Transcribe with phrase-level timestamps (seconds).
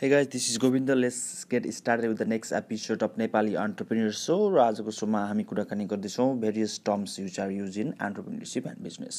[0.00, 1.14] Hey guys this is Govind let's
[1.50, 5.84] get start with the next episode of Nepali entrepreneur so र आजको सोमा हामी कुराकानी
[5.92, 9.18] गर्दैछौँ various terms use are use in entrepreneurship and business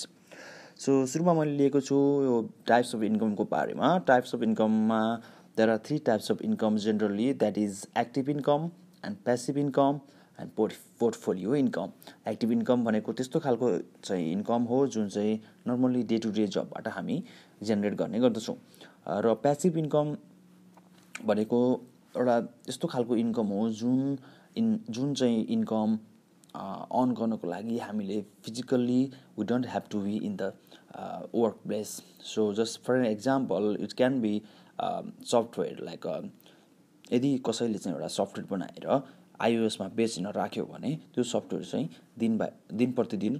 [0.86, 1.96] so सुरुमा मैले लिएको छु
[2.28, 2.38] यो
[2.68, 5.02] टाइप्स अफ इन्कमको बारेमा types of इन्कममा
[5.58, 8.70] there are three types of income generally that is active income
[9.06, 10.00] and passive income
[10.40, 11.92] and port portfolio income
[12.34, 16.88] active income भनेको त्यस्तो खालको चाहिँ इन्कम हो जुन चाहिँ नर्मल्ली डे टु डे जबबाट
[17.00, 17.24] हामी
[17.72, 18.56] जेनेरेट गर्ने गर्दछौँ
[19.24, 20.16] र प्यासिभ इन्कम
[21.28, 21.60] भनेको
[22.18, 22.38] एउटा
[22.70, 24.18] यस्तो खालको इन्कम हो जुन
[24.58, 25.98] इन जुन चाहिँ इन्कम
[26.60, 29.02] अर्न गर्नको लागि हामीले physically
[29.38, 30.52] we don't have to be in the
[31.36, 31.92] work place
[32.34, 34.42] so just for an example it can be
[35.32, 36.08] software like
[37.14, 39.00] यदि कसैले चाहिँ एउटा सफ्टवेयर बनाएर
[39.42, 41.90] आइओएसमा बेच्न राख्यो भने त्यो सफ्टवेयर चाहिँ
[42.24, 42.48] दिन बा
[42.82, 43.40] दिन प्रतिदिन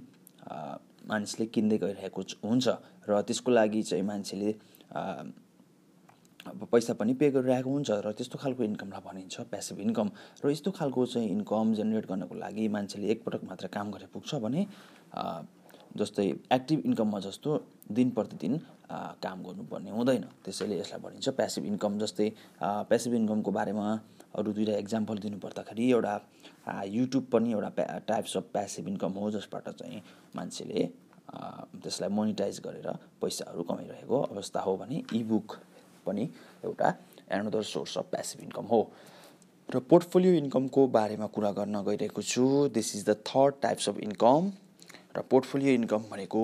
[1.10, 2.76] मानिसले किन्दै गइरहेको हुन्छ
[3.08, 4.54] र त्यसको लागि चाहिँ मान्छेले
[6.48, 10.08] अब पैसा पनि पे गरिरहेको हुन्छ र त्यस्तो खालको इन्कमलाई भनिन्छ प्यासिभ इन्कम
[10.44, 14.62] र यस्तो खालको चाहिँ इन्कम जेनेरेट गर्नको लागि मान्छेले एकपटक मात्र काम गरे पुग्छ भने
[16.00, 16.24] जस्तै
[16.56, 17.50] एक्टिभ इन्कममा जस्तो
[17.92, 18.54] दिन प्रतिदिन
[19.20, 22.28] काम गर्नुपर्ने हुँदैन त्यसैले यसलाई भनिन्छ प्यासिभ इन्कम जस्तै
[22.88, 23.86] प्यासिभ इन्कमको बारेमा
[24.40, 26.14] अरू दुईवटा इक्जाम्पल दिनुपर्दाखेरि एउटा
[26.96, 27.70] युट्युब पनि एउटा
[28.10, 30.00] टाइप्स अफ प्यासिभ इन्कम हो जसबाट चाहिँ
[30.36, 30.88] मान्छेले
[31.82, 32.88] त्यसलाई मोनिटाइज गरेर
[33.22, 35.56] पैसाहरू कमाइरहेको अवस्था हो भने इबुक
[36.06, 36.28] पनि
[36.64, 36.94] एउटा
[37.38, 38.80] another source of passive income हो
[39.74, 42.44] र पोर्टफोलियो इन्कमको बारेमा कुरा गर्न गइरहेको छु
[42.76, 44.50] this is the third types of income
[45.16, 46.42] र पोर्टफोलियो इन्कम भनेको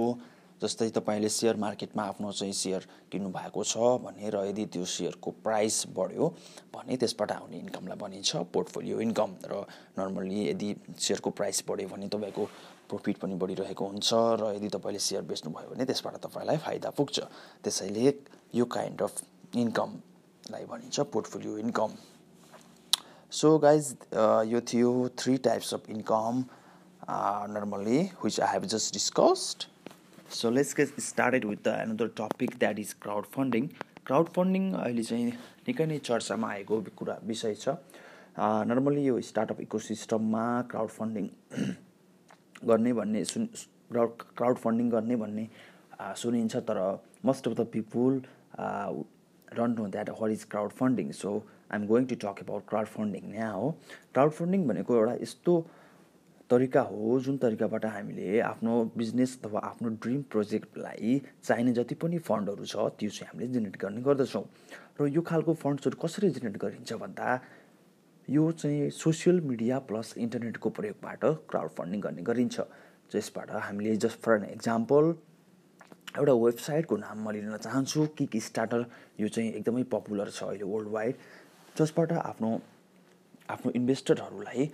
[0.62, 5.30] जस्तै तपाईँले सेयर मार्केटमा आफ्नो चाहिँ सेयर किन्नु भएको छ भने र यदि त्यो सेयरको
[5.48, 6.28] प्राइस बढ्यो
[6.76, 9.60] भने त्यसबाट आउने इन्कमलाई भनिन्छ पोर्टफोलियो इन्कम र
[9.98, 10.70] नर्मल्ली यदि
[11.08, 12.48] सेयरको प्राइस बढ्यो भने तपाईँको
[12.94, 14.10] प्रफिट पनि बढिरहेको हुन्छ
[14.42, 17.18] र यदि तपाईँले सेयर बेच्नुभयो भने त्यसबाट तपाईँलाई फाइदा पुग्छ
[17.66, 18.06] त्यसैले
[18.60, 19.22] यो काइन्ड अफ
[19.62, 21.92] इन्कमलाई भनिन्छ पोर्टफोलियो इन्कम
[23.40, 23.86] सो गाइज
[24.52, 26.44] यो थियो three types of income
[27.52, 29.64] normally which I have just discussed
[30.38, 33.68] so let's get started with the another topic that is crowd funding
[34.06, 35.32] crowd funding अहिले चाहिँ
[35.70, 37.76] निकै नै चर्चामा आएको कुरा विषय छ
[38.74, 40.44] नर्मली यो स्टार्टअप इको सिस्टममा
[40.74, 41.28] क्राउड फन्डिङ
[42.72, 45.48] गर्ने भन्ने सुन् क्राउड क्राउड फन्डिङ गर्ने भन्ने
[46.26, 46.80] सुनिन्छ तर
[47.32, 48.22] most of the people
[49.54, 51.34] don't know that what is crowd funding so
[51.72, 53.70] I am going to talk about crowd funding यहाँ हो
[54.14, 55.66] क्राउड फन्डिङ भनेको एउटा यस्तो
[56.50, 62.64] तरिका हो जुन तरिकाबाट हामीले आफ्नो बिजनेस अथवा आफ्नो ड्रिम प्रोजेक्टलाई चाहिने जति पनि फन्डहरू
[62.72, 64.44] छ त्यो चाहिँ हामीले जेनेरेट गर्ने गर्दछौँ
[65.00, 67.30] र यो खालको फन्ड्सहरू कसरी जेनेरेट गरिन्छ भन्दा
[68.38, 71.24] यो चाहिँ सोसियल मिडिया प्लस इन्टरनेटको प्रयोगबाट
[71.54, 72.60] क्राउड फन्डिङ गर्ने गरिन्छ
[73.14, 75.14] जसबाट हामीले जस्ट फर एन इक्जाम्पल
[76.18, 78.84] एउटा वेबसाइटको नाम म लिन चाहन्छु किक स्टार्टर
[79.20, 81.18] यो चाहिँ एकदमै पपुलर छ अहिले वर्ल्ड वाइड
[81.80, 82.50] जसबाट आफ्नो
[83.54, 84.68] आफ्नो इन्भेस्टरहरूलाई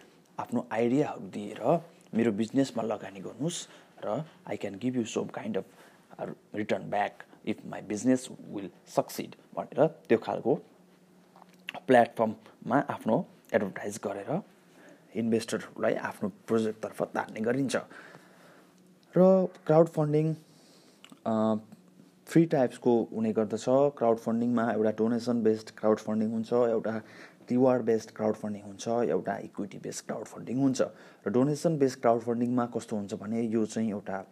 [0.45, 1.63] आफ्नो आइडियाहरू दिएर
[2.21, 3.59] मेरो बिजनेसमा लगानी गर्नुहोस्
[4.05, 4.15] र
[4.53, 6.29] I can give you some kind of
[6.63, 10.55] return back if my business will succeed भनेर त्यो खालको
[11.91, 13.19] प्लेटफर्ममा आफ्नो
[13.61, 14.33] एडभर्टाइज गरेर
[15.25, 17.85] इन्भेस्टरहरूलाई आफ्नो प्रोजेक्टतर्फ तार्ने गरिन्छ
[19.19, 19.27] र
[19.71, 20.35] क्राउड फन्डिङ
[21.29, 23.65] थ्री टाइप्सको हुने गर्दछ
[23.99, 26.97] क्राउड फन्डिङमा एउटा डोनेसन बेस्ड क्राउड फन्डिङ हुन्छ एउटा
[27.51, 30.83] रिवार्ड बेस्ड क्राउड फन्डिङ हुन्छ एउटा इक्विटी बेस्ड क्राउड फन्डिङ हुन्छ
[31.27, 34.25] र डोनेसन बेस्ड क्राउड फन्डिङमा कस्तो हुन्छ भने यो चाहिँ एउटा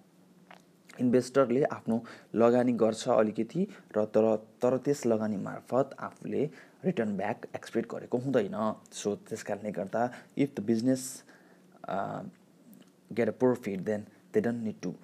[1.00, 2.00] इन्भेस्टरले आफ्नो
[2.42, 6.42] लगानी गर्छ अलिकति र तर तर त्यस लगानी मार्फत आफूले
[6.84, 8.56] रिटर्न ब्याक एक्सपेक्ट गरेको हुँदैन
[9.02, 11.04] सो त्यस कारणले गर्दा if the business
[13.20, 14.94] get a profit then they don't need to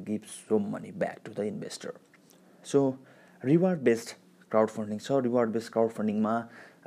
[0.00, 1.92] give so money back to the investor
[2.72, 2.80] so
[3.44, 4.10] reward based
[4.50, 6.32] crowd funding छ रिवार्ड बेस्ड क्राउड फन्डिङमा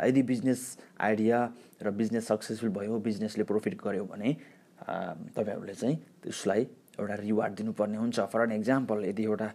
[0.07, 0.63] यदि बिजनेस
[1.07, 1.39] आइडिया
[1.83, 4.33] र business successful भयो बिजनेसले profit गर्यो भने
[4.87, 5.97] तपाईँहरूले चाहिँ
[6.33, 6.61] उसलाई
[6.99, 9.51] एउटा रिवार्ड दिनुपर्ने हुन्छ फर एन एक्जाम्पल यदि एउटा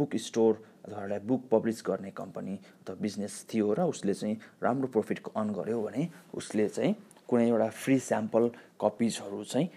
[0.00, 4.88] बुक स्टोर अथवा एउटा बुक पब्लिस गर्ने कम्पनी अथवा बिजनेस थियो र उसले चाहिँ राम्रो
[4.98, 6.08] प्रफिट अर्न गर्यो भने
[6.42, 6.94] उसले चाहिँ
[7.28, 9.68] कुनै एउटा फ्री स्याम्पल कपिजहरू चाहिँ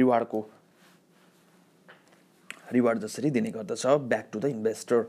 [0.00, 0.46] रिवार्डको
[2.72, 5.04] रिवार्ड जसरी दिने गर्दछ back to the investor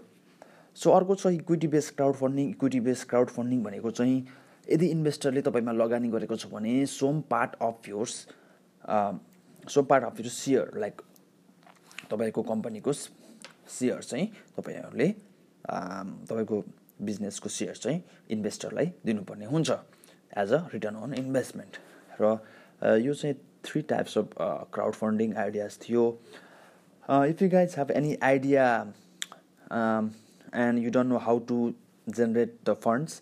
[0.83, 4.15] so अर्को छ equity based crowd funding equity based crowd funding भनेको चाहिँ
[4.71, 8.13] यदि इन्भेस्टरले तपाईँमा लगानी गरेको छ भने some part of yours
[9.75, 11.01] some part of your share like
[12.11, 14.27] तपाईँको कम्पनीको सेयर चाहिँ
[14.57, 16.63] तपाईँहरूले um, तपाईँको
[17.09, 18.03] बिजनेसको सेयर चाहिँ
[18.37, 19.69] इन्भेस्टरलाई दिनुपर्ने हुन्छ
[20.43, 21.77] as a return on investment
[22.21, 23.35] र uh, यो चाहिँ
[23.65, 24.29] three types of
[24.73, 26.05] crowd funding ideas थियो
[27.09, 28.87] uh, if you guys have any idea
[29.69, 30.13] um,
[30.53, 31.73] and you don't know how to
[32.09, 33.21] generate the funds,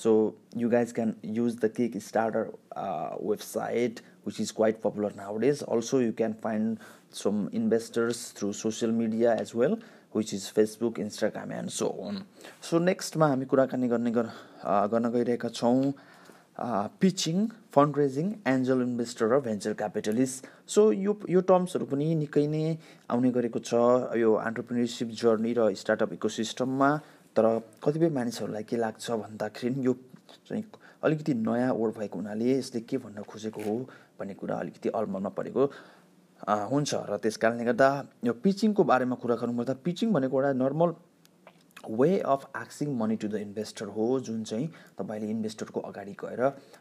[0.00, 5.60] So you guys can use the Kickstarter uh, website, which is quite popular nowadays.
[5.60, 6.80] Also, you can find
[7.12, 9.76] some investors through social media as well,
[10.16, 12.24] which is Facebook, Instagram, and so on.
[12.62, 14.12] So next मा हामी kani गर्ने
[14.90, 15.92] garna gairheka chhau
[17.00, 17.36] pitching
[17.74, 22.60] fund raising angel investor र venture capitalist so यो यो टर्म्सहरू पनि निकै नै
[23.14, 23.80] आउने गरेको छ
[24.22, 26.90] यो एन्टरप्रिनेरसिप जर्नी र स्टार्टअप इकोसिस्टममा
[27.38, 27.46] तर
[27.88, 29.94] कतिपय मानिसहरूलाई के लाग्छ भन्दाखेरि यो
[30.48, 30.64] चाहिँ
[31.08, 33.76] अलिकति नयाँ वर्ड भएको हुनाले यसले के भन्न खोजेको हो
[34.20, 35.64] भन्ने कुरा अलिकति अलमलमा परेको
[36.72, 37.88] हुन्छ र त्यस कारणले गर्दा
[38.28, 40.92] यो पिचिङको बारेमा कुरा गर्नुपर्दा पिचिङ भनेको एउटा नर्मल
[41.88, 44.66] वे अफ आक्सिङ मनी टु द इन्भेस्टर हो जुन चाहिँ
[44.98, 46.40] तपाईँले इन्भेस्टरको अगाडि गएर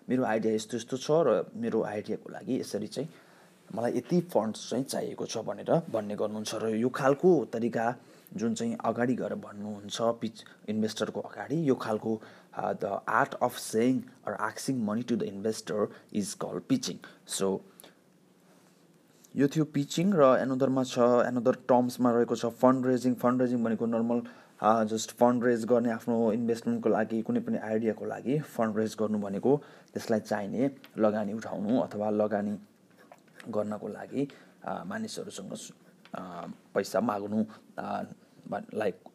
[0.09, 3.07] मेरो आइडिया यस्तो यस्तो छ र मेरो आइडियाको लागि यसरी चाहिँ
[3.79, 4.83] मलाई यति फन्ड्स चाहिँ
[5.15, 7.87] चाहिएको छ भनेर भन्ने गर्नुहुन्छ र यो खालको तरिका
[8.43, 10.43] जुन चाहिँ अगाडि गएर भन्नुहुन्छ पिच
[10.73, 12.19] इन्भेस्टरको अगाडि यो खालको
[12.59, 15.87] the art of saying or आक्सिङ money to the investor
[16.23, 16.97] is call pitching
[17.39, 17.47] so
[19.39, 23.85] यो थियो पिचिङ र एनोदरमा छ एनोदर टर्म्समा रहेको छ फन्ड रेजिङ फन्ड रेजिङ भनेको
[23.95, 24.21] नर्मल
[24.63, 29.51] जस्ट फन्ड रेज गर्ने आफ्नो इन्भेस्टमेन्टको लागि कुनै पनि आइडियाको लागि फन्ड रेज गर्नु भनेको
[29.93, 30.69] त्यसलाई चाहिने
[31.05, 32.55] लगानी उठाउनु अथवा लगानी
[33.57, 34.27] गर्नको लागि
[34.91, 35.53] मानिसहरूसँग
[36.75, 37.39] पैसा माग्नु
[38.81, 39.09] लाइक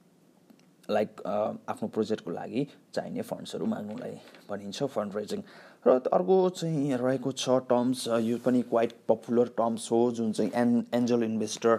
[0.90, 4.16] लाइक आफ्नो प्रोजेक्टको लागि चाहिने फन्ड्सहरू माग्नुलाई
[4.50, 5.42] भनिन्छ फन्ड रेजिङ
[5.86, 10.74] र अर्को चाहिँ रहेको छ टर्म्स यो पनि क्वाइट पपुलर टर्म्स हो जुन चाहिँ एन
[11.00, 11.78] एन्जल इन्भेस्टर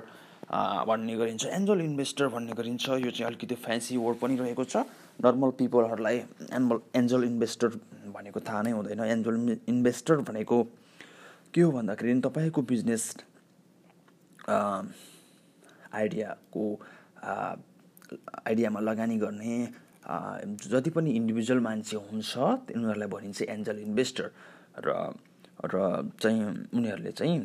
[0.52, 4.78] भन्ने गरिन्छ एन्जल इन्भेस्टर भन्ने गरिन्छ यो चाहिँ अलिकति फ्यान्सी वर्ड पनि रहेको छ
[5.26, 6.18] नर्मल पिपलहरूलाई
[6.54, 7.68] एन्बल एन्जल इन्भेस्टर
[8.14, 10.58] भनेको थाहा नै हुँदैन एन्जल इन्भेस्टर भनेको
[11.54, 13.12] के हो भन्दाखेरि तपाईँको बिजनेस
[14.50, 16.80] आइडियाको
[18.46, 19.68] आइडियामा लगानी गर्ने
[20.70, 24.28] जति पनि इन्डिभिजुअल मान्छे हुन्छ उनीहरूलाई भनिन्छ एन्जल इन्भेस्टर
[24.86, 24.90] र
[25.74, 25.76] र
[26.22, 26.42] चाहिँ
[26.78, 27.38] उनीहरूले चाहिँ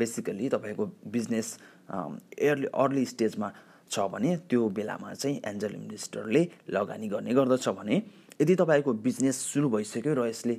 [0.00, 0.84] बेसिकली तपाईँको
[1.16, 1.46] बिजनेस
[1.92, 3.50] एर्ली अर्ली स्टेजमा
[3.92, 7.96] छ भने त्यो बेलामा चाहिँ एन्जल इन्भेस्टरले लगानी गर्ने गर्दछ भने
[8.40, 10.54] यदि तपाईँको बिजनेस सुरु भइसक्यो र यसले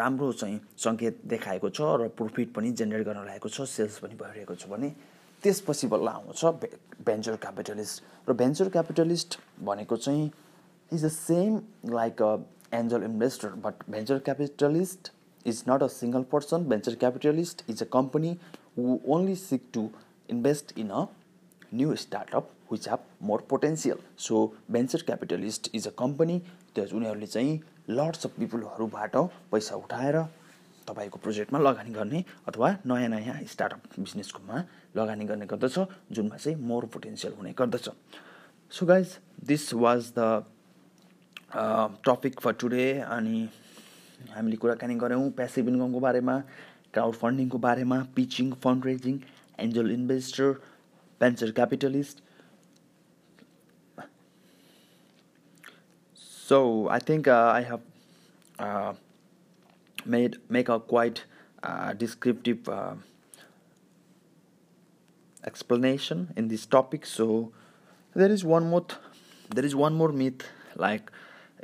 [0.00, 4.54] राम्रो चाहिँ सङ्केत देखाएको छ र प्रफिट पनि जेनेरेट गर्न लागेको छ सेल्स पनि भइरहेको
[4.56, 4.88] छ भने
[5.44, 9.38] त्यसपछि बल्ल आउँछ भेन्चर क्यापिटलिस्ट र भेन्चर क्यापिटलिस्ट
[9.68, 10.24] भनेको चाहिँ
[10.92, 11.60] is the same
[11.98, 12.32] like a
[12.80, 15.12] angel investor but venture capitalist
[15.52, 18.34] is not a single person venture capitalist is a company
[18.76, 19.90] who only seek to
[20.28, 21.06] invest in a
[21.70, 23.98] new startup which have more potential.
[24.16, 26.40] So venture capitalist is a company
[26.74, 27.58] त्यस उनीहरूले चाहिँ
[27.90, 29.16] lots of पिपुलहरूबाट
[29.50, 30.16] पैसा उठाएर
[30.86, 34.62] तपाईँको प्रोजेक्टमा लगानी गर्ने अथवा नयाँ नयाँ स्टार्टअप बिजनेसकोमा
[34.96, 35.78] लगानी गर्ने गर्दछ
[36.18, 37.88] जुनमा चाहिँ मोर पोटेन्सियल हुने गर्दछ
[38.74, 39.14] so guys
[39.46, 40.44] this was the
[42.10, 43.38] topic for today अनि
[44.34, 46.36] हामीले कुराकानी गऱ्यौँ पेसिभ इन्कमको बारेमा
[46.94, 49.16] क्राउड फन्डिङको बारेमा pitching fund raising
[49.62, 50.52] angel investor
[51.24, 52.20] venture capitalist
[56.48, 56.60] so
[56.98, 59.02] I think I have
[60.16, 61.18] made make a quite
[62.04, 62.70] descriptive
[65.52, 67.26] explanation in this topic so
[68.18, 68.86] there is one more
[69.54, 70.50] there is one more myth
[70.86, 71.10] like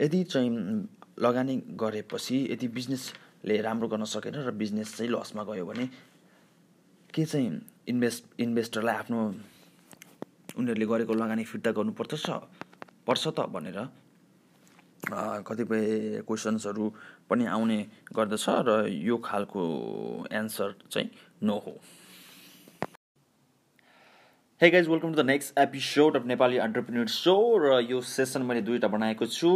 [0.00, 3.11] यदि चाहिँ लगानी गरेपछि यदि business
[3.44, 5.87] ले राम्रो गर्न सकेन र बिजनेस चाहिँ लसमा गयो भने
[7.09, 7.49] के चाहिँ
[7.88, 9.18] इन्भेस्ट इन्भेस्टरलाई आफ्नो
[10.61, 12.26] उनीहरूले गरेको लगानी फिर्ता गर्नुपर्दछ
[13.09, 13.78] पर्छ त भनेर
[15.49, 16.85] कतिपय क्वेसन्सहरू
[17.32, 17.78] पनि आउने
[18.12, 18.70] गर्दछ र
[19.09, 19.64] यो खालको
[20.28, 21.09] एन्सर चाहिँ
[21.49, 21.73] नो हो
[24.62, 28.61] hey guys welcome to the next episode of Nepali entrepreneur so र यो सेसन मैले
[28.68, 29.52] दुईवटा बनाएको छु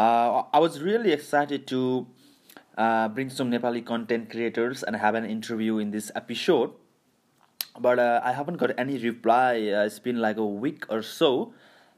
[0.00, 1.82] I was really excited to
[2.78, 6.70] uh, bring some Nepali content creators and have an interview in this episode.
[7.78, 9.56] But uh, I haven't got any reply.
[9.74, 11.52] Uh, it's been like a week or so.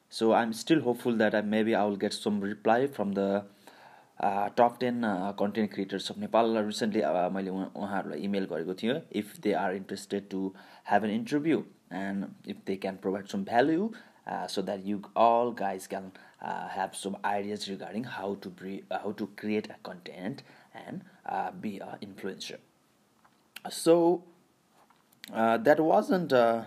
[0.09, 3.45] So I'm still hopeful that uh, maybe I will get some reply from the
[4.55, 5.03] top 10
[5.37, 6.63] content creators of Nepal.
[6.63, 8.51] Recently, I uh, emailed
[8.81, 13.45] them if they are interested to have an interview and if they can provide some
[13.45, 13.91] value
[14.49, 19.69] so that you all guys can have some ideas regarding how to, how to create
[19.71, 20.43] a content
[20.75, 22.57] and uh, be an uh, influencer.
[23.71, 24.25] So
[25.33, 26.67] uh, that wasn't that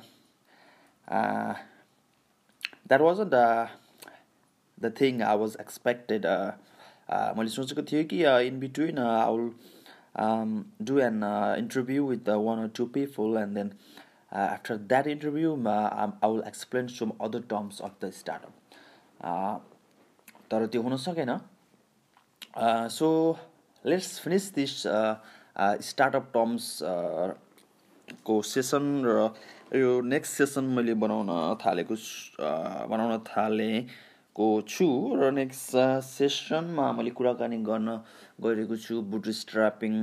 [3.02, 3.70] wasn't the
[4.92, 6.26] thing I was expected.
[6.26, 6.54] Uh,
[7.30, 9.54] in between, I will
[10.16, 11.24] um, do an
[11.58, 13.74] interview with one or two people, and then
[14.32, 18.52] after that interview, I will explain some other terms of the startup.
[19.22, 19.60] Uh,
[22.58, 23.38] uh, so
[23.88, 24.72] let's finish this
[25.88, 26.78] startup terms
[28.26, 31.28] को session र यो next session मैले बनाउन
[31.66, 34.88] थालेको uh, बनाउन थालेको छु
[35.22, 35.76] र नेक्स्ट
[36.08, 37.96] सेसनमा uh, मैले कुराकानी गर्न
[38.48, 39.02] गइरहेको छु
[39.42, 40.00] bootstrapping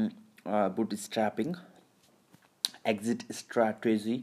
[1.07, 1.55] bootstrapping
[2.95, 4.17] exit strategy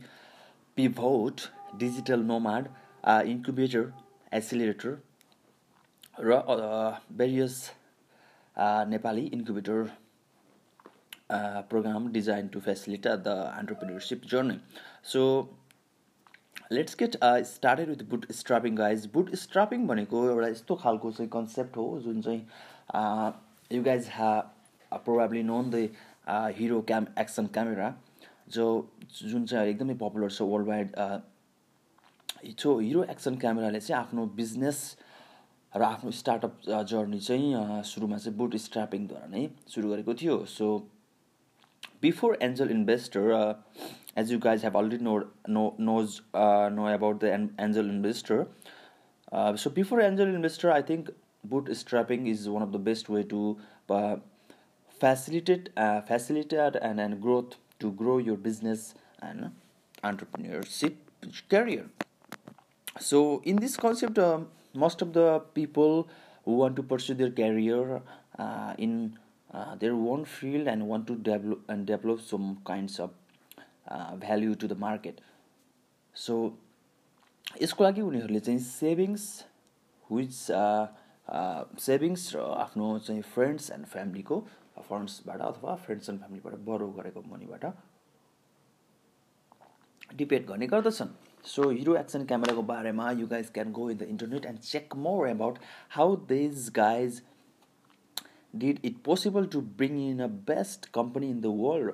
[0.80, 1.42] pivot
[1.84, 2.68] digital nomad
[3.36, 3.92] incubator
[4.42, 4.98] accelerator
[6.30, 7.75] र various uh,
[8.89, 9.88] Nepali incubator
[11.70, 14.58] program design to facilitate the entrepreneurship journey
[15.12, 15.22] so
[16.72, 17.16] let's get
[17.51, 18.04] started with
[18.39, 19.06] bootstrapping guys
[19.44, 23.34] bootstrapping भनेको एउटा यस्तो खालको चाहिँ कन्सेप्ट हो जुन चाहिँ
[23.78, 24.34] you guys have
[24.96, 25.89] probably known the
[26.60, 27.94] hero cam action camera
[28.58, 28.68] जो
[29.22, 30.96] जुन चाहिँ एकदमै पपुलर छ world wide
[32.63, 34.84] so hero action क्यामेराले चाहिँ आफ्नो बिजनेस
[35.78, 39.42] र आफ्नो स्टार्टअप जर्नी चाहिँ सुरुमा चाहिँ बुट स्ट्रापिङद्वारा नै
[39.74, 40.70] सुरु गरेको थियो so
[42.06, 43.28] before angel investor
[44.18, 45.14] as you guys have already know
[45.58, 46.20] know knows
[46.80, 48.44] know about the an angel investor
[49.66, 51.14] so before angel investor I think
[51.86, 53.54] bootstrapping is one of the best way to
[53.92, 55.70] facilitate
[56.12, 58.94] facilitated and and growth to grow your business
[59.26, 59.50] and
[60.14, 61.04] entrepreneurship
[61.56, 64.20] career so in this concept
[64.74, 66.08] most of the people
[66.46, 68.02] who want to pursue their career
[68.38, 69.18] uh, in
[69.54, 73.12] uh, their own field and want to develop and develop some kinds of
[73.88, 75.22] uh, value to the market
[76.14, 76.54] so
[77.62, 79.24] यसको लागि उनीहरूले चाहिँ savings
[80.12, 80.34] which
[81.86, 84.38] savings र आफ्नो चाहिँ friends and फ्यामिलीको
[84.90, 87.66] फन्ड्सबाट अथवा friends and फ्यामिलीबाट बरो गरेको मनीबाट
[90.22, 91.12] डिपेन्ड गर्ने गर्दछन्
[91.43, 94.96] So hero action camera ko barema, you guys can go in the internet and check
[94.96, 97.22] more about how these guys
[98.58, 101.93] did it possible to bring in a best company in the world.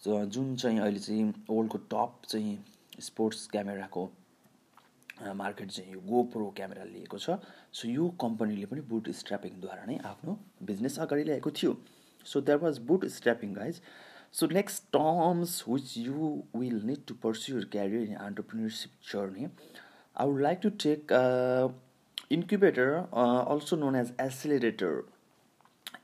[0.00, 2.58] So Jun chahi aile chahi, world ko top chahi
[3.00, 4.10] sports camera ko
[5.34, 7.40] market chahi, चाहिँ यो camera camera लिएको chha
[7.72, 11.76] so यो company पनि बुट स्ट्रापिङद्वारा नै आफ्नो business business ल्याएको थियो thiyo
[12.24, 13.80] so there was bootstrapping guys
[14.34, 20.28] so next terms which you will need to pursue your career in entrepreneurship journey I
[20.28, 21.12] would like to take
[22.36, 22.92] incubator
[23.22, 25.00] also known as accelerator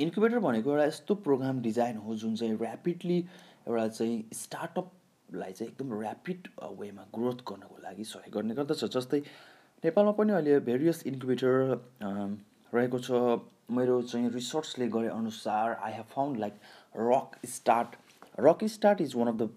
[0.07, 3.17] incubator भनेको एउटा यस्तो programme design हो जुन चाहिँ rapidly
[3.69, 6.49] एउटा चाहिँ स्टार्टअपलाई चाहिँ एकदम ऱ्यापिड
[6.81, 9.21] वेमा ग्रोथ गर्नको लागि सहयोग गर्ने गर्दछ जस्तै
[9.85, 12.31] नेपालमा पनि अहिले भेरियस इन्क्युबेटर um,
[12.79, 13.23] रहेको छ
[13.77, 16.55] मेरो चाहिँ रिसर्चले गरे अनुसार I have found like
[17.11, 17.95] rock start
[18.37, 19.49] Rocky Start is one of the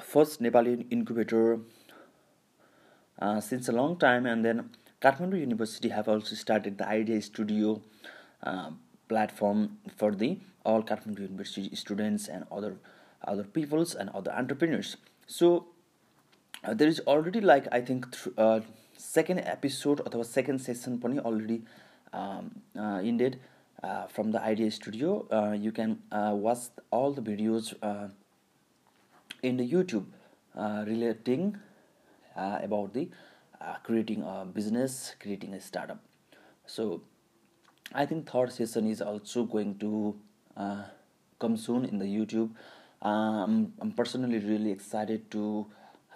[0.00, 1.58] first Nepali incubator
[3.18, 4.70] uh, since a long time, and then
[5.02, 7.82] Kathmandu University have also started the Idea Studio
[8.44, 8.70] uh,
[9.08, 14.96] platform for the all Kathmandu University students and other peoples and other entrepreneurs.
[15.26, 15.66] So
[16.62, 18.06] uh, there is already, like, I think
[18.96, 21.62] second episode or second session already
[22.12, 23.40] um, ended.
[23.84, 26.60] Uh, from the idea studio uh, you can uh, watch
[26.90, 28.08] all the videos uh,
[29.42, 30.06] in the youtube
[30.86, 31.58] relating
[32.34, 33.10] about the
[33.82, 36.00] creating a business creating a startup
[36.64, 37.02] so
[37.92, 40.16] i think third session is also going to
[41.44, 42.48] come soon in the youtube
[43.02, 45.66] um, i'm personally really excited to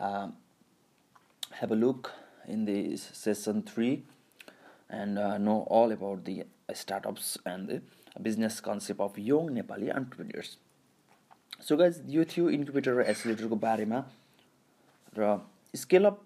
[0.01, 2.11] have a look
[2.47, 4.03] in the session 3
[4.89, 6.45] and uh, know all about the
[6.77, 7.79] startups and
[8.23, 10.57] business concept of young Nepali entrepreneurs
[11.69, 14.01] so guys यो थियो incubator र एसिलेटरको बारेमा
[15.19, 15.31] र
[15.83, 16.21] scale-up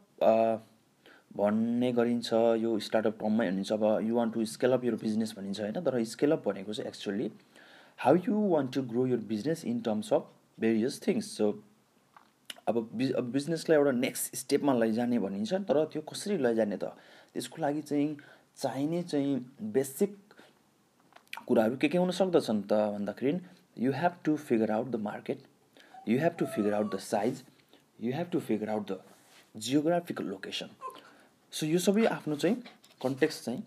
[1.41, 2.33] भन्ने गरिन्छ
[2.63, 6.49] यो startup टर्ममै भनिन्छ अब you want to scale up यो बिजनेस भनिन्छ होइन तर स्केलअप
[6.49, 7.31] भनेको चाहिँ actually
[8.07, 10.29] how you want to grow your business in terms of
[10.67, 11.53] various things so
[12.69, 16.93] अब बिज अब बिजनेसलाई एउटा नेक्स्ट स्टेपमा लैजाने भनिन्छ तर त्यो कसरी लैजाने त
[17.35, 18.09] त्यसको लागि चाहिँ
[18.63, 19.39] चाहिने चाहिँ
[19.79, 20.19] बेसिक
[21.47, 23.33] कुराहरू के के हुन सक्दछन् त भन्दाखेरि
[23.85, 25.43] you have to figure out the market
[26.09, 27.43] you have to figure out the size
[28.01, 29.01] you have to figure out the
[29.69, 30.71] geographical location
[31.61, 32.63] so यो सबै आफ्नो चाहिँ
[33.03, 33.63] कन्टेक्स चाहिँ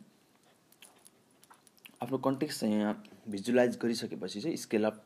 [2.03, 2.95] आफ्नो कन्टेक्स चाहिँ यहाँ
[3.35, 5.03] भिजुलाइज गरिसकेपछि चाहिँ स्केल अप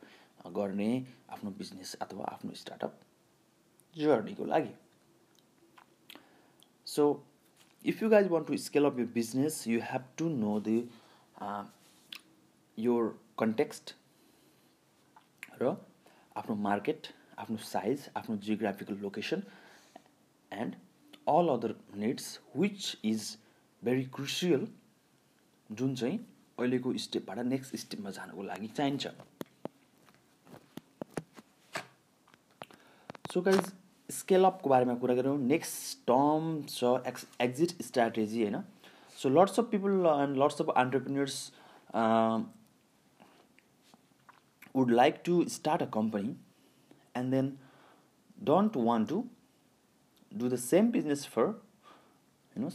[0.58, 0.88] गर्ने
[1.36, 3.00] आफ्नो बिजनेस अथवा आफ्नो स्टार्टअप
[4.04, 4.72] जर्नीको लागि
[6.94, 7.08] so
[7.92, 10.78] if you guys want to scale up you business you have to know the
[12.84, 12.94] यो
[13.40, 13.92] कन्टेक्स्ट
[15.62, 15.70] र
[16.42, 17.06] आफ्नो मार्केट
[17.42, 19.42] आफ्नो साइज आफ्नो geographical location
[20.64, 20.76] and
[21.32, 23.26] all other needs which is
[23.88, 24.64] very crucial
[25.80, 29.06] जुन चाहिँ अहिलेको स्टेपबाट नेक्स्ट स्टेपमा जानुको लागि चाहिन्छ
[33.34, 33.72] सो गाइज
[34.20, 38.62] स्केलअपको बारेमा कुरा गरौँ नेक्स्ट टर्म छ एक्स एक्जिट स्ट्राटेजी होइन
[39.24, 41.36] so lots of people and lots of entrepreneurs
[44.75, 46.35] would like to start a company
[47.17, 47.57] and then
[48.51, 49.23] don't want to
[50.33, 51.53] do the same business for
[52.55, 52.71] you know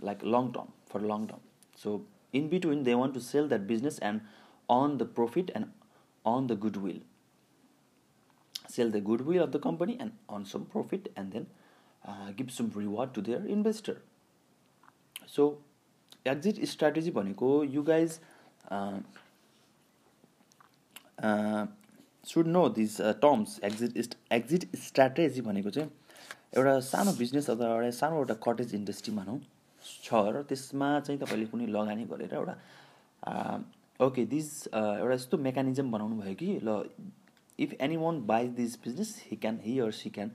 [0.00, 1.40] like long term for long term
[1.76, 4.20] so in between they want to sell that business and
[4.70, 5.70] earn the profit and
[6.26, 6.98] earn the goodwill
[8.68, 11.46] sell the goodwill of the company and earn some profit and then
[12.04, 14.00] uh, give some reward to their investor
[15.26, 15.58] so
[16.24, 18.20] exit strategy भनेको you guys
[21.23, 25.89] should know these terms exit exit strategy भनेको चाहिँ
[26.57, 29.37] एउटा सानो business अथवा एउटा सानो एउटा cottage industry भनौँ
[30.05, 32.55] छ र त्यसमा चाहिँ तपाईँले कुनै लगानी गरेर एउटा
[34.05, 36.83] ओके uh, दिज uh, एउटा यस्तो मेकानिजम बनाउनु भयो कि ल
[37.67, 37.73] if
[38.03, 40.31] anyone buy this business he can he or she can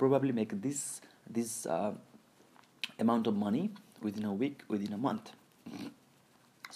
[0.00, 0.80] probably make this
[1.38, 1.50] this
[3.04, 3.68] amount of money
[4.04, 5.32] within a week within a month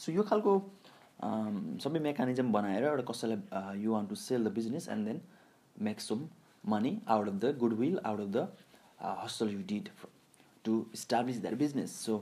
[0.04, 0.52] so यो खालको
[1.28, 5.18] Um, सबै mechanism बनाएर एउटा कसैलाई you want to sell the business and then
[5.88, 6.22] make some
[6.74, 7.50] money out of the
[7.80, 9.88] goodwill out of the hustle you did
[10.68, 12.14] to establish that business so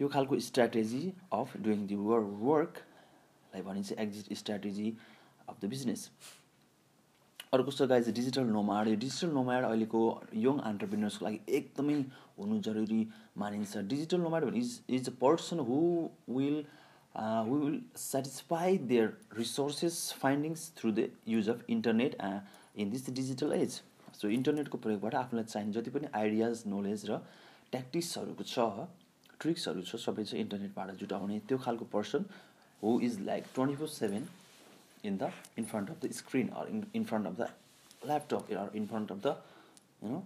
[0.00, 1.00] यो खालको strategy
[1.38, 4.92] of doing the वर वर्कलाई भनिन्छ exit strategy
[5.48, 6.02] of the business
[7.58, 10.02] अर्को छ guys digital nomad यो digital nomad अहिलेको
[10.48, 11.96] young अन्टरप्रिनर्सको लागि एकदमै
[12.42, 13.00] हुनु जरुरी
[13.44, 15.80] मानिन्छ डिजिटल नोमाड भने is is a person who
[16.40, 16.60] will
[17.16, 22.40] uh, we will satisfy their resources findings through the use of internet uh,
[22.76, 23.80] in this digital age
[24.20, 27.16] so इन्टरनेटको प्रयोगबाट आफूलाई चाहिने जति पनि आइडियाज नलेज र
[27.74, 28.64] ट्याक्टिक्सहरूको छ
[29.42, 32.24] ट्रिक्सहरू छ सबै चाहिँ इन्टरनेटबाट जुटाउने त्यो खालको person
[32.82, 34.26] who is like twenty four seven
[35.10, 37.48] in the in front of the screen or in in front of the
[38.06, 39.34] laptop or in front of the
[40.04, 40.22] you know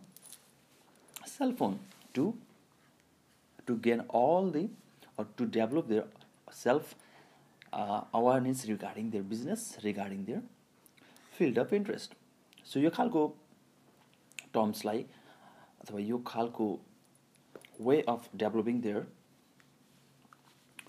[1.36, 1.78] cellphone
[2.14, 2.24] to
[3.66, 4.68] to gain all the
[5.18, 6.08] or to develop their
[6.50, 6.94] self
[7.72, 10.42] uh, awareness regarding their business, regarding their
[11.32, 12.14] field of interest.
[12.62, 13.34] So you can go
[14.52, 15.08] terms like
[15.84, 16.80] the way you can go
[17.78, 19.06] way of developing their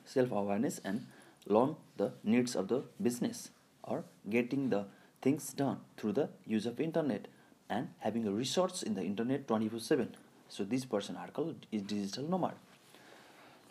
[0.06, 1.06] self awareness and
[1.48, 3.50] learn the needs of the business
[3.84, 4.86] or getting the
[5.22, 7.28] things done through the use of internet
[7.70, 10.16] and having a resource in the internet 24 7
[10.48, 12.54] so this person article is digital nomad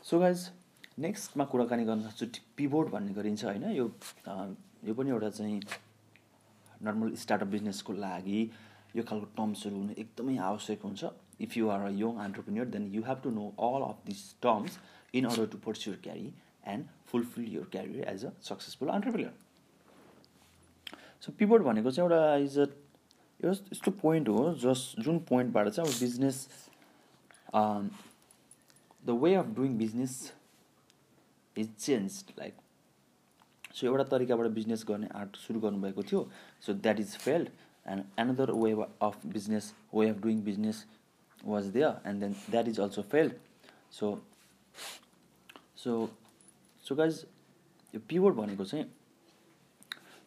[0.02, 0.50] so guys
[1.02, 2.26] नेक्स्टमा कुराकानी गर्न सक्छु
[2.56, 3.84] पिबोर्ड भन्ने गरिन्छ होइन यो
[4.86, 5.58] यो पनि एउटा चाहिँ
[6.86, 8.42] नर्मल स्टार्टअप बिजनेसको लागि
[8.96, 11.02] यो खालको टर्म्सहरू हुनु एकदमै आवश्यक हुन्छ
[11.46, 14.76] if you are a young entrepreneur then you have to know all of this terms
[15.22, 16.30] in order to pursue your career
[16.74, 22.68] and fulfil your career as a successful entrepreneur so pivot भनेको चाहिँ एउटा is a
[23.48, 26.40] यस्तो point हो जस जुन पोइन्टबाट चाहिँ अब business
[29.10, 30.16] the way of doing business
[31.58, 32.54] is change like
[33.74, 36.26] so एउटा तरिकाबाट बिजनेस गर्ने आर्ट सुरु गर्नुभएको थियो
[36.66, 37.48] so that is failed
[37.92, 40.84] and another way of business way of doing business
[41.44, 43.34] was there and then that is also failed
[43.98, 44.12] so
[45.84, 45.96] so
[46.88, 47.24] so guys
[47.94, 48.90] यो pivot भनेको चाहिँ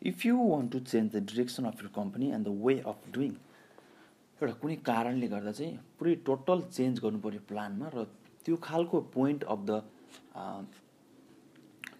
[0.09, 3.31] if you want to change the direction of your company and the way of doing
[4.41, 8.03] एउटा कुनै कारणले गर्दा चाहिँ पुरै total change गर्नु पऱ्यो प्लानमा र
[8.47, 9.79] त्यो खालको पोइन्ट अफ द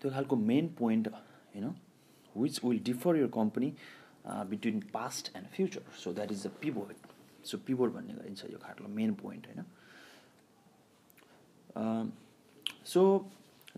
[0.02, 1.66] त्यो खालको मेन पोइन्ट होइन
[2.42, 3.70] which will differ your company
[4.52, 6.90] between past and future so that is the pivot
[7.48, 9.60] so pivot भन्ने गरिन्छ यो खालको मेन पोइन्ट होइन
[12.94, 13.02] so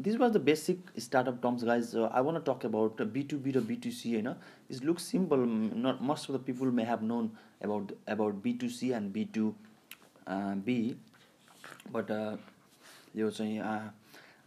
[0.07, 4.29] this was the basic startup terms guys I want talk about B to B र B to C होइन
[4.35, 5.39] it's look simple
[5.87, 7.25] not most of the people may have known
[7.65, 9.45] about about B to C and B to
[10.69, 10.77] B
[11.99, 12.07] but
[13.17, 13.57] यो चाहिँ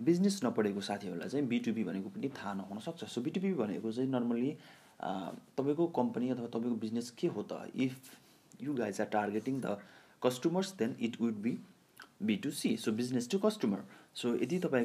[0.05, 4.49] business नपढेको साथीहरूलाई चाहिँ बिटुबी भनेको पनि थाहा नहुन सक्छ सो बिटुबी भनेको चाहिँ नर्मली
[5.59, 9.77] तपाईँको कम्पनी अथवा तपाईँको बिजनेस के हो त if you guys are targeting the
[10.27, 11.55] customers then it would be
[12.31, 13.85] B to C so business to customer
[14.23, 14.81] so यदि तपाईँ